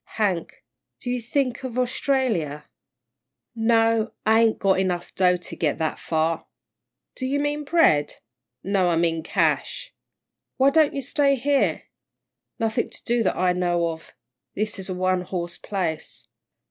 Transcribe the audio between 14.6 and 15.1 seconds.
is a